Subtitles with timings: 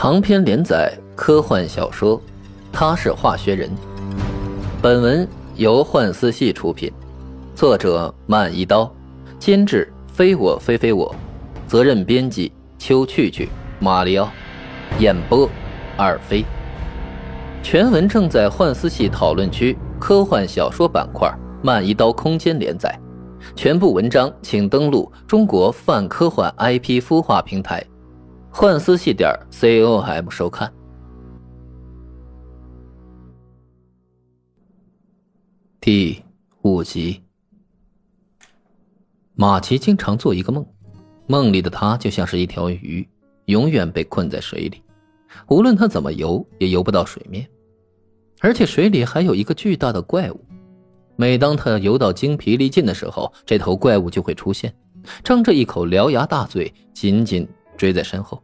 [0.00, 2.16] 长篇连载科幻小说
[2.72, 3.68] 《他是化学人》，
[4.80, 6.88] 本文由幻思系出品，
[7.52, 8.88] 作者慢一刀，
[9.40, 11.12] 监制非我非非我，
[11.66, 13.48] 责任编辑秋去去、
[13.80, 14.30] 马里奥，
[15.00, 15.50] 演播
[15.96, 16.44] 二飞。
[17.60, 21.28] 全文正在幻思系讨论区科幻小说板块
[21.60, 22.96] 慢一刀空间连载，
[23.56, 27.84] 全部文章请登录中国泛科幻 IP 孵化平台。
[28.50, 30.72] 幻思系点 com 收看。
[35.80, 36.20] 第
[36.62, 37.22] 五集，
[39.34, 40.66] 马奇经常做一个梦，
[41.26, 43.06] 梦里的他就像是一条鱼，
[43.44, 44.82] 永远被困在水里，
[45.48, 47.48] 无论他怎么游，也游不到水面。
[48.40, 50.40] 而且水里还有一个巨大的怪物，
[51.16, 54.74] 每当他游到精疲力尽的时候，这头怪物就会出现，
[55.22, 58.42] 张着一口獠牙大嘴，紧紧追在身后。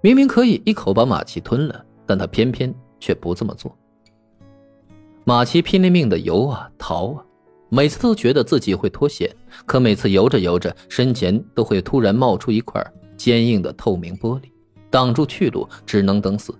[0.00, 3.76] 明明可以一口把马奇吞了，但他偏偏却不这么做。
[5.24, 7.24] 马奇拼了命的游啊逃啊，
[7.70, 12.82] 每次都觉得自己会脱险，可每次游着游着，身前都会突然冒出一块
[13.16, 14.44] 坚硬的透明玻璃，
[14.90, 16.54] 挡住去路，只能等死。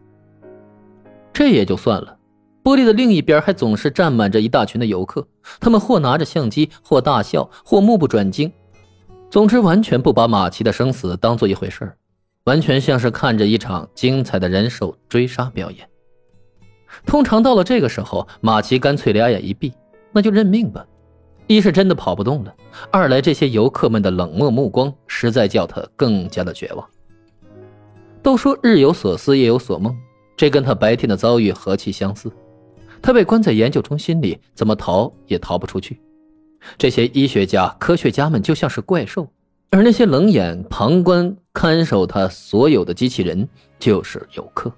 [1.32, 2.16] 这也就算了，
[2.62, 5.26] 玻璃的另一边还总是站满着一大群的游客，
[5.60, 8.50] 他们或拿着相机，或大笑，或目不转睛，
[9.34, 11.92] 总之完全不把马奇的生死当做一回事。
[12.44, 15.88] 完全像是看着一场精彩的人兽追杀表演。
[17.04, 19.72] 通常到了这个时候，马奇干脆俩眼一闭，
[20.12, 20.86] 那就认命吧。
[21.48, 22.54] 一是真的跑不动了，
[22.92, 26.88] 二来这些游客们的冷漠目光实在叫他更加的绝望。
[28.22, 29.92] 都说日有所思，夜有所梦，
[30.36, 32.30] 这跟他白天的遭遇何其相似。
[33.02, 36.00] 他被关在研究中心里，怎么逃也逃不出去。
[36.76, 39.28] 这些医学家、科学家们就像是怪兽。
[39.70, 43.48] 而那些冷眼旁观、看守他所有的机器人，
[43.78, 44.72] 就是游客。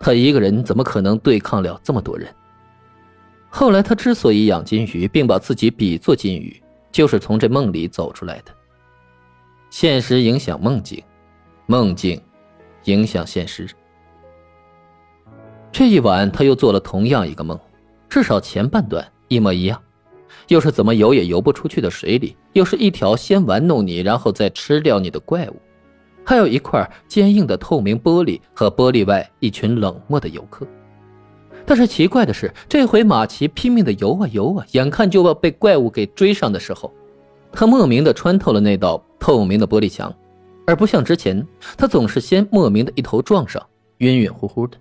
[0.00, 2.28] 他一个人怎么可能对抗了这么多人？
[3.48, 6.60] 后来他之所以养金鱼，并把自己比作金鱼，
[6.90, 8.52] 就是从这梦里走出来的。
[9.70, 11.00] 现实影响梦境，
[11.66, 12.20] 梦境
[12.84, 13.68] 影响现实。
[15.70, 17.58] 这一晚，他又做了同样一个梦，
[18.08, 19.80] 至少前半段一模一样。
[20.52, 25.56] 又是怎么游也游不出去的水里，又是一条先玩弄你，然后再吃掉你的怪物，
[26.26, 30.66] 还有一块坚硬的透明玻璃和玻璃外一群冷漠的游客。
[31.64, 36.92] 但是奇怪的是，这回马奇拼命的游啊游啊，眼看就要被怪物给追上的时候，
[37.50, 40.14] 他莫名的穿透了那道透明的玻璃墙，
[40.66, 41.42] 而不像之前，
[41.78, 43.66] 他总是先莫名的一头撞上，
[43.98, 44.76] 晕晕乎乎的。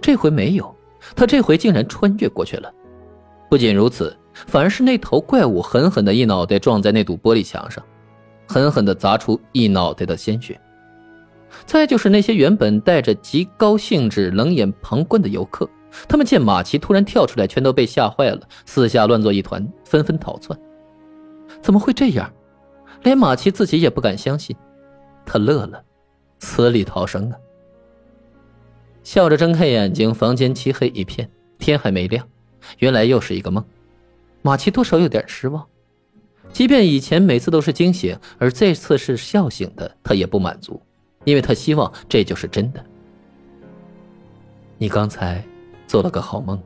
[0.00, 0.72] 这回没有，
[1.16, 2.72] 他这回竟然穿越过去了。
[3.50, 4.16] 不仅如此。
[4.46, 7.82] 反而是那头怪物狠狠的一脑袋撞在那堵玻璃墙上，
[8.46, 10.60] 狠狠的砸出一脑袋的鲜血。
[11.64, 15.68] 再就是那些原本带着极高兴致冷眼旁观的游客，
[16.06, 20.58] 他们见马奇突然跳出来，全都被吓坏了，四下乱作一团，纷纷逃窜。
[21.62, 22.30] 怎么会这样？
[23.02, 24.54] 连马奇自己也不敢相信。
[25.24, 25.82] 他乐了，
[26.40, 27.36] 死里逃生啊！
[29.02, 32.26] 笑着睁开眼睛，房间漆黑一片，天还没亮，
[32.78, 33.64] 原来又是一个梦。
[34.46, 35.66] 马奇多少有点失望，
[36.52, 40.80] 即便以前每次都是惊醒，而这次是笑醒的，他也不满足，
[41.24, 42.80] 因为他希望这就是真的。
[44.78, 45.44] 你刚才
[45.88, 46.62] 做了个好梦。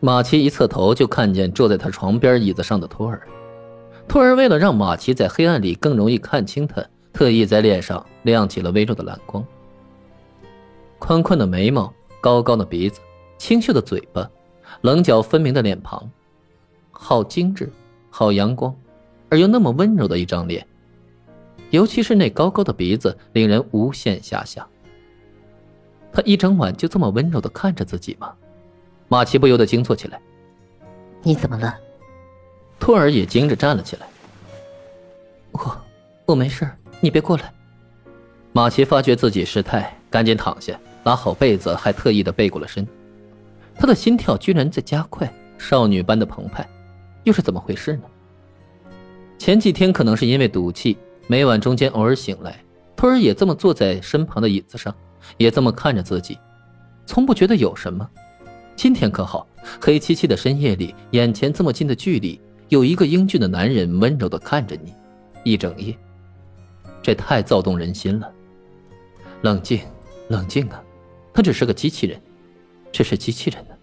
[0.00, 3.20] 马奇一侧头就看见坐在他床边椅子上的托尔。
[4.08, 6.82] 托尔为了让马奇在黑暗里更容易看清他，
[7.12, 9.44] 特意在脸上亮起了微弱的蓝光。
[10.98, 12.98] 宽宽的眉毛，高高的鼻子，
[13.36, 14.26] 清秀的嘴巴，
[14.80, 16.10] 棱角分明的脸庞。
[17.00, 17.72] 好精致，
[18.10, 18.74] 好阳光，
[19.28, 20.66] 而又那么温柔的一张脸，
[21.70, 24.66] 尤其是那高高的鼻子，令人无限遐想。
[26.12, 28.34] 他一整晚就这么温柔的看着自己吗？
[29.06, 30.20] 马奇不由得惊坐起来。
[31.22, 31.78] 你怎么了？
[32.80, 34.06] 托尔也惊着站了起来。
[35.52, 35.80] 我，
[36.26, 36.68] 我没事，
[37.00, 37.52] 你别过来。
[38.52, 42.86] 马奇发觉自己失态，赶紧躺下，拉好被子，还特意的背过了身。
[43.76, 46.68] 他的心跳居然在加快，少女般的澎湃。
[47.28, 48.04] 又是怎么回事呢？
[49.36, 50.96] 前几天可能是因为赌气，
[51.26, 52.58] 每晚中间偶尔醒来，
[52.96, 54.94] 托尔也这么坐在身旁的椅子上，
[55.36, 56.38] 也这么看着自己，
[57.04, 58.08] 从不觉得有什么。
[58.74, 59.46] 今天可好，
[59.78, 62.40] 黑漆漆的深夜里，眼前这么近的距离，
[62.70, 64.94] 有一个英俊的男人温柔的看着你，
[65.44, 65.94] 一整夜，
[67.02, 68.32] 这太躁动人心了。
[69.42, 69.82] 冷静，
[70.28, 70.82] 冷静啊，
[71.34, 72.18] 他只是个机器人，
[72.90, 73.74] 这是机器人呢。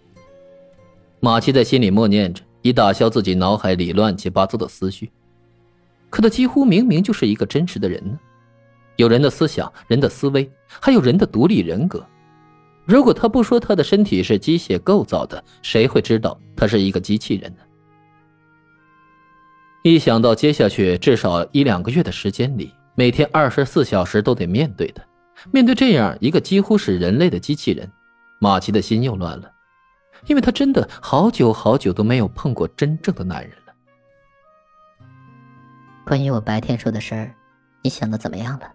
[1.19, 2.41] 马奇在心里默念着。
[2.65, 5.11] 以打消自己脑海里乱七八糟的思绪，
[6.09, 8.17] 可他几乎明明就是一个真实的人呢，
[8.95, 10.51] 有人的思想、人的思维，
[10.81, 12.03] 还有人的独立人格。
[12.83, 17.59] 如果他不说他的身体是机械构造的，谁会知道他是一个机器人呢？
[19.83, 25.05] 一想到接下去至少一两个月的时间里，每天二十四小时都得面对的，
[25.51, 27.87] 面对这样一个几乎是人类的机器人，
[28.39, 29.51] 马奇的心又乱了，
[30.25, 33.73] 因为他真的好久好久都没有碰过真正的男人了。
[36.05, 37.35] 关于我白天说的事儿，
[37.81, 38.71] 你想的怎么样了？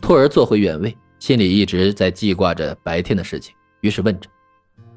[0.00, 0.96] 托儿坐回原位。
[1.18, 4.30] 心里一直在记挂着白天的事情，于是问着：“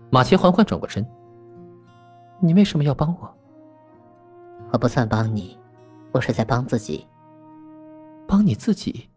[0.10, 1.06] 马奇，缓缓转过身，
[2.40, 3.38] 你为什么要帮我？
[4.72, 5.60] 我不算帮你，
[6.14, 7.06] 我是在帮自己。
[8.26, 9.10] 帮你自己？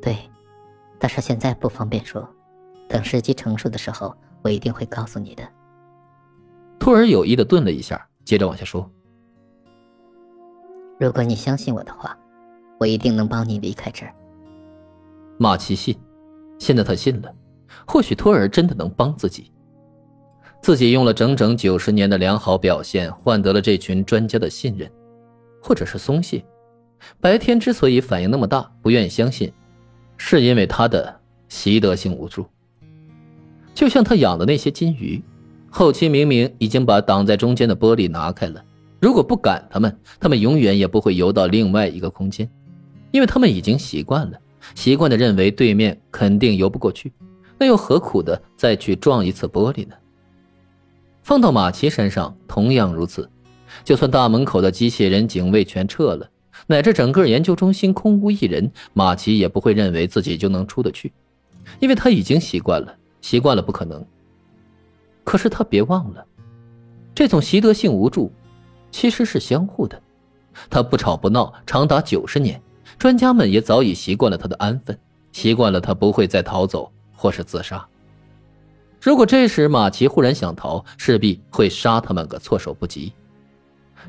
[0.00, 0.16] 对，
[0.98, 2.26] 但是现在不方便说，
[2.88, 5.42] 等时机成熟的时候，我一定会告诉你的。”
[6.78, 8.90] 托尔有意的顿了一下，接着往下说
[10.98, 12.18] ：“如果你相信我的话，
[12.78, 14.14] 我一定能帮你离开这儿。”
[15.38, 15.98] 马奇信，
[16.58, 17.34] 现在他信了，
[17.86, 19.52] 或许托尔真的能帮自己。
[20.62, 24.90] 自己用了整整九十年的良好表现，换得了这群专家的信任，
[25.62, 26.44] 或者是松懈。
[27.18, 29.50] 白天之所以反应那么大，不愿意相信，
[30.18, 32.46] 是因为他的习得性无助。
[33.80, 35.22] 就像他养的那些金鱼，
[35.70, 38.62] 后期明明已经把挡在中间的玻璃拿开了，
[39.00, 42.46] 如果不赶他们，他们永远也不会游到另外一个空间，
[43.10, 44.38] 因为他们已经习惯了。
[44.74, 47.10] 习惯的认为对面肯定游不过去，
[47.56, 49.94] 那又何苦的再去撞一次玻璃呢？
[51.22, 53.30] 放到马奇身上同样如此，
[53.82, 56.28] 就算大门口的机器人警卫全撤了，
[56.66, 61.10] 乃至整个研究中心空无一人，马奇也不会认为自己就能出得去，
[61.78, 64.04] 因为他已经习惯了，习惯了不可能。
[65.24, 66.24] 可是他别忘了，
[67.14, 68.32] 这种习得性无助，
[68.90, 70.00] 其实是相互的。
[70.68, 72.60] 他不吵不闹，长达九十年。
[72.98, 74.98] 专家们也早已习惯了他的安分，
[75.32, 77.86] 习惯了他不会再逃走或是自杀。
[79.00, 83.12] 如果这时马奇忽然想逃，势必会杀他们个措手不及。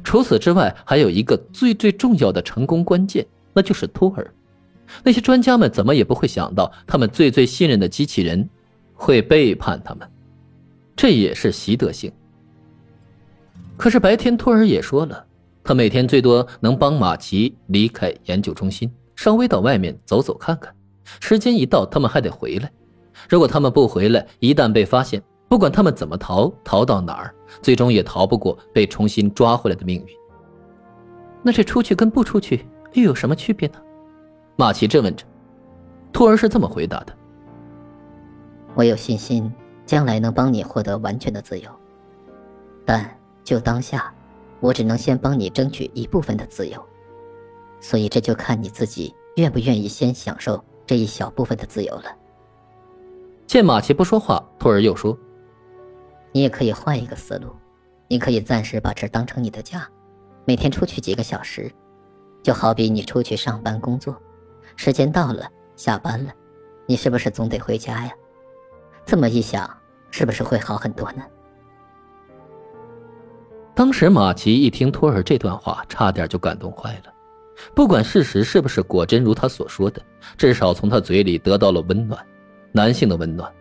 [0.04, 4.34] 除此之外，还有一个最最重要的成功关键，那就是托尔。
[5.04, 8.50] 那些专家们怎么也不会想到，他们最最信任的机器人
[9.02, 10.08] 会背叛他们，
[10.96, 12.14] 这也是习得性。
[13.76, 15.26] 可是白天托尔也说了。
[15.64, 20.72] 他每天最多能帮马奇离开研究中心，稍微到外面走走看看。
[21.20, 22.72] 时间一到，他们还得回来。
[23.28, 25.20] 如果他们不回来，一旦被发现，
[25.50, 30.08] 不管他们怎么逃，逃到哪儿，最终也逃不过被重新抓回来的命运。
[31.42, 33.80] 那这出去跟不出去又有什么区别呢？
[34.58, 35.26] 马奇质问着。
[36.14, 37.16] 托儿是这么回答的
[38.82, 39.54] ：“我有信心，
[39.86, 41.70] 将来能帮你获得完全的自由，
[42.84, 44.12] 但就当下。”
[44.60, 46.84] 我只能先帮你争取一部分的自由，
[47.80, 52.16] 所以这就看你自己愿不愿意先享受这一小部分的自由了。
[53.48, 55.18] 见马奇不说话，托尔又说
[56.32, 57.56] ：“你也可以换一个思路，
[58.08, 59.88] 你可以暂时把这当成你的家，
[60.46, 61.72] 每天出去几个小时，
[62.44, 64.16] 就好比你出去上班工作，
[64.76, 66.32] 时间到了下班了，
[66.86, 68.12] 你是不是总得回家呀？
[69.12, 69.70] 这么一想，
[70.10, 71.22] 是不是会好很多呢？”
[73.76, 77.14] 当时马奇一听托尔这段话，差点就感动坏了。
[77.76, 80.02] 不管事实是不是果真如他所说的，
[80.38, 82.26] 至少从他嘴里得到了温暖，
[82.72, 83.54] 男性的温暖。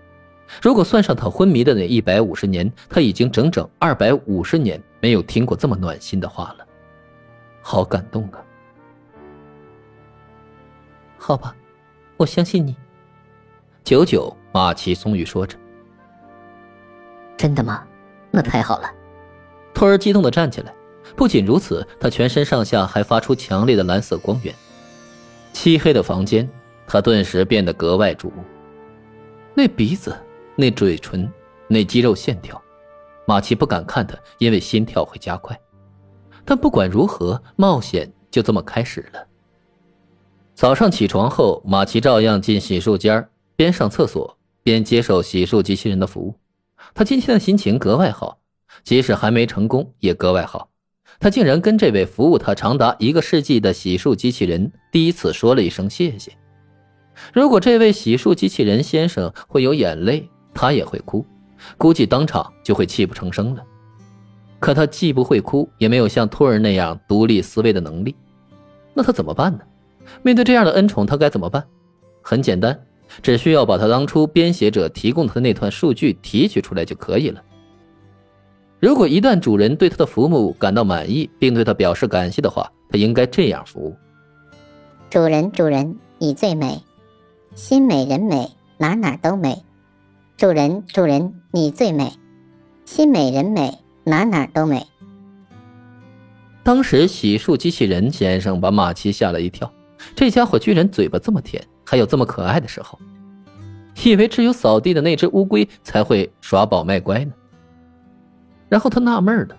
[0.63, 6.67] 如果算上他昏迷的那一百五十年，他已经整整二百五十年没有听过这么暖心的话了。
[7.61, 8.39] 好感动啊！
[11.19, 11.57] 好吧，
[12.17, 12.77] 我相信你。
[13.83, 15.57] 久久，马奇松语说着
[17.37, 17.87] ：“真的吗？
[18.31, 18.91] 那太好了。”
[19.73, 20.75] 托儿激动地站起来，
[21.17, 24.55] 不仅如此，他全身上下还发出强烈的蓝色光源。
[25.53, 26.49] 漆黑的房间，
[26.87, 28.43] 他顿时变得格外瞩目。
[29.55, 30.17] 那鼻子，
[30.57, 31.31] 那嘴唇，
[31.69, 32.61] 那肌肉线条，
[33.27, 35.59] 马奇不敢看他，因为心跳会加快。
[36.45, 39.27] 但不管如何，冒险就这么开始了。
[40.55, 44.37] 早上起床后，马奇照样进洗漱间，边上厕所
[44.71, 46.35] 边接受洗漱机器人的服务。
[46.95, 48.39] 他今天的心情格外好。
[48.85, 50.71] 即使还没成功，也格外好。
[51.19, 56.33] 他竟然跟这位服务他长达一个世纪的洗漱机器人第一次说了一声谢谢。
[57.35, 61.27] 如果这位洗漱机器人先生会有眼泪，他也会哭，
[61.77, 63.63] 估计当场就会泣不成声了。
[64.61, 68.15] 可他既不会哭，也没有像托儿那样独立思维的能力，
[68.95, 69.61] 那他怎么办呢？
[70.23, 71.63] 面对这样的恩宠，他该怎么办？
[72.23, 72.81] 很简单，
[73.23, 77.43] 只需要把他当初编写者提供的那段数据提取出来就可以了。
[78.79, 83.95] 如果一旦主人对他的服务感到满意，并对他表示感谢的话，他应该这样服务：
[85.11, 86.83] 主人，主人，你最美。
[87.55, 88.49] 心美人美，
[88.79, 89.63] 哪哪都美。
[90.37, 92.13] 主人，主人，你最美。
[92.87, 94.87] 心美人美，哪哪都美。
[96.63, 99.71] 当时洗漱机器人先生把马奇吓了一跳，
[100.15, 102.97] 这家伙居然嘴巴这么甜，还有这么可爱的时候，
[104.05, 107.33] 以为只有扫地的那只乌龟才会耍宝卖乖呢。
[108.69, 109.57] 然后他纳闷了，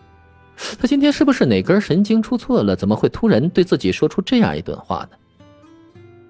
[0.80, 2.74] 他今天是不是哪根神经出错了？
[2.74, 5.18] 怎么会突然对自己说出这样一段话呢？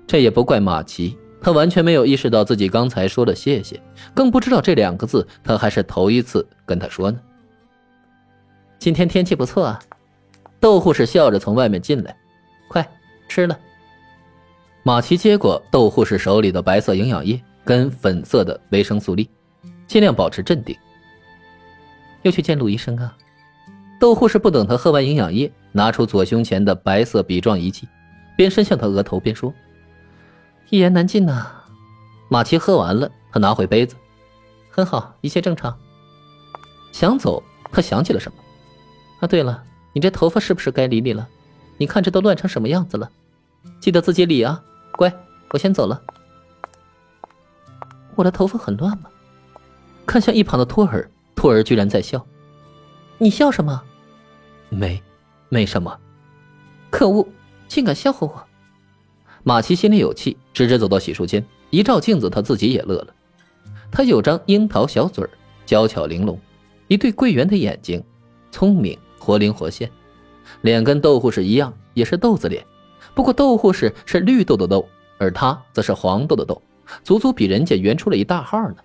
[0.08, 1.16] 这也不怪马奇。
[1.40, 3.80] 他完全没有意识到自己刚才说了谢谢，
[4.16, 7.20] 更不知道这两个字他还是头一次跟他说呢。
[8.80, 9.80] 今天天气不错啊，
[10.60, 12.18] 豆护士笑着从外面进来，
[12.68, 12.84] 快
[13.30, 13.56] 吃了。
[14.84, 19.30] 马奇接过窦护士手里的白色营养液跟粉色的维生素粒，
[19.86, 20.76] 尽量保持镇定。
[22.24, 23.16] 又去见陆医生啊？
[24.00, 27.88] 窦护士不等他喝完营养液，拿出左胸前的白色笔状仪器，
[28.36, 29.54] 边伸向他额头边说。
[30.72, 31.52] 一言难尽呐，
[32.28, 33.96] 马奇喝完了，他拿回杯子，
[34.72, 35.78] 很好，一切正常。
[36.92, 38.38] 想走，他想起了什么？
[39.20, 41.28] 啊，对了，你这头发是不是该理理了？
[41.78, 43.08] 你看这都乱成什么样子了，
[43.80, 44.64] 记得自己理啊。
[44.98, 45.12] 乖，
[45.52, 46.02] 我先走了。
[48.16, 49.10] 我的头发很乱吗？
[50.06, 52.26] 看向一旁的托儿，托儿居然在笑。
[53.18, 53.82] 你笑什么？
[54.70, 55.02] 没，
[55.50, 55.98] 没什么。
[56.90, 57.26] 可恶，
[57.68, 58.44] 竟敢笑话我！
[59.44, 63.14] 马奇心里有气，直直走到洗漱间，一照镜子，他自己也乐了。
[63.92, 65.30] 他有张樱桃小嘴儿，
[65.66, 66.40] 娇巧玲珑，
[66.88, 68.04] 一对桂圆的眼睛，
[68.52, 69.90] 聪明活灵活现，
[70.62, 72.66] 脸跟豆护士一样，也是豆子脸。
[73.14, 74.88] 不过豆护士是绿豆的豆，
[75.18, 76.62] 而他则是黄豆的豆，
[77.04, 78.78] 足足比人家圆出了一大号呢。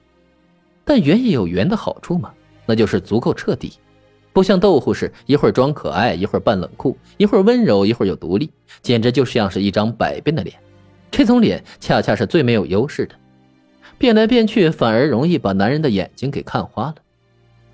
[0.84, 2.32] 但圆也有圆的好处嘛，
[2.64, 3.72] 那就是足够彻底。
[4.32, 8.50] 不像豆护士，一会儿装可爱，一会儿扮冷酷，一会儿温柔，一会儿又独立，
[8.82, 10.54] 简直就像是一张百变的脸。
[11.10, 13.14] 这种脸恰恰是最没有优势的，
[13.96, 16.96] 变来变去反而容易把男人的眼睛给看花了。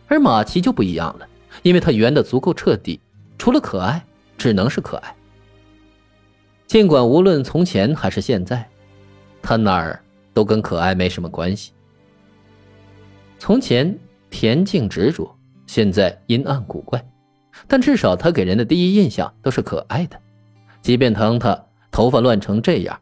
[0.07, 1.27] 而马奇就不一样了，
[1.63, 3.01] 因为他圆的足够彻底，
[3.37, 4.05] 除了可爱，
[4.39, 5.15] 只能是可爱。
[6.67, 8.69] 尽管无论从前还是现在，
[9.41, 10.03] 他哪儿
[10.33, 11.73] 都跟可爱没什么关系。
[13.39, 13.99] 从前
[14.31, 15.35] 恬静执着。
[15.65, 17.03] 现在阴暗古怪，
[17.67, 20.21] 但至少他给人的第一印象都是可爱的。
[20.83, 21.59] 即便当他
[21.91, 23.01] 头发乱成这样，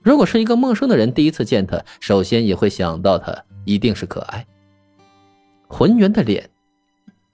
[0.00, 3.36] 如果是一个陌生的人第一次见他，首先也会想到他
[3.66, 4.46] 一定是可爱。
[5.68, 6.48] 浑圆的脸，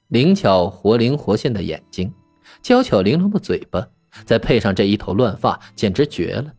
[0.09, 2.13] 灵巧活灵活现的眼睛，
[2.61, 3.87] 娇巧玲珑的嘴巴，
[4.25, 6.53] 再配上这一头乱发，简直绝了，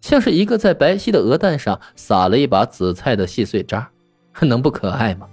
[0.00, 3.90] 像是一个在白皙的鹅蛋上撒了一把紫菜的细碎渣，
[4.42, 5.26] 能不可爱吗？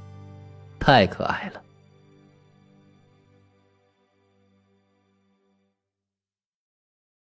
[0.80, 1.61] 太可爱了。